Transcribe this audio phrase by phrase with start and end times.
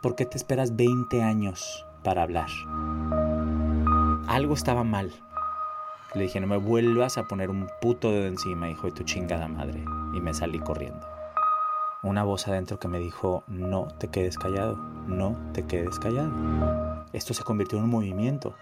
[0.00, 2.48] ¿Por qué te esperas 20 años para hablar?
[4.28, 5.10] Algo estaba mal.
[6.14, 9.48] Le dije, no me vuelvas a poner un puto dedo encima, hijo de tu chingada
[9.48, 9.82] madre.
[10.14, 11.06] Y me salí corriendo.
[12.02, 16.30] Una voz adentro que me dijo, no te quedes callado, no te quedes callado.
[17.12, 18.54] Esto se convirtió en un movimiento.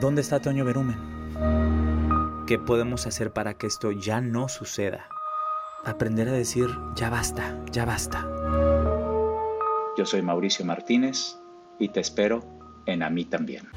[0.00, 2.44] ¿Dónde está Toño Berumen?
[2.46, 5.08] ¿Qué podemos hacer para que esto ya no suceda?
[5.84, 8.26] Aprender a decir, ya basta, ya basta.
[9.96, 11.36] Yo soy Mauricio Martínez
[11.78, 12.40] y te espero
[12.86, 13.68] en A mí también.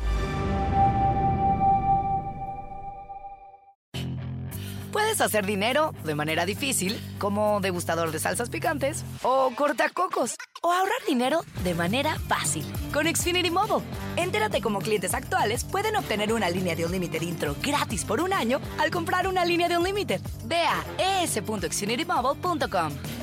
[4.92, 11.04] Puedes hacer dinero de manera difícil, como degustador de salsas picantes, o cortacocos, o ahorrar
[11.08, 13.84] dinero de manera fácil con Xfinity Mobile.
[14.16, 18.34] Entérate cómo clientes actuales pueden obtener una línea de un límite intro gratis por un
[18.34, 20.20] año al comprar una línea de un límite.
[20.46, 23.23] Ve a es.xfinitymobile.com.